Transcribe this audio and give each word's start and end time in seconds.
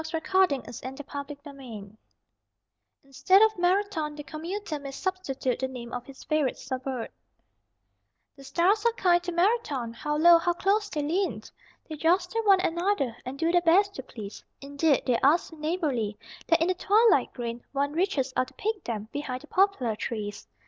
_]VESPER 0.03 0.19
SONG 0.71 0.95
FOR 0.95 1.35
COMMUTERS 1.43 1.97
(Instead 3.03 3.43
of 3.43 3.55
"Marathon" 3.59 4.15
the 4.15 4.23
commuter 4.23 4.79
may 4.79 4.89
substitute 4.89 5.59
the 5.59 5.67
name 5.67 5.93
of 5.93 6.07
his 6.07 6.23
favorite 6.23 6.57
suburb) 6.57 7.11
The 8.35 8.43
stars 8.43 8.83
are 8.83 8.93
kind 8.93 9.21
to 9.21 9.31
Marathon, 9.31 9.93
How 9.93 10.17
low, 10.17 10.39
how 10.39 10.53
close, 10.53 10.89
they 10.89 11.03
lean! 11.03 11.43
They 11.87 11.97
jostle 11.97 12.43
one 12.45 12.61
another 12.61 13.15
And 13.25 13.37
do 13.37 13.51
their 13.51 13.61
best 13.61 13.93
to 13.93 14.01
please 14.01 14.43
Indeed, 14.59 15.03
they 15.05 15.19
are 15.19 15.37
so 15.37 15.55
neighborly 15.57 16.17
That 16.47 16.63
in 16.63 16.69
the 16.69 16.73
twilight 16.73 17.31
green 17.33 17.63
One 17.71 17.93
reaches 17.93 18.33
out 18.35 18.47
to 18.47 18.55
pick 18.55 18.83
them 18.83 19.07
Behind 19.11 19.41
the 19.41 19.45
poplar 19.49 19.95
trees. 19.95 20.47